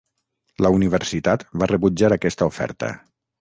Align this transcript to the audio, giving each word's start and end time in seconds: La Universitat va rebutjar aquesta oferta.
La 0.65 0.71
Universitat 0.77 1.45
va 1.63 1.67
rebutjar 1.73 2.11
aquesta 2.19 2.49
oferta. 2.55 2.91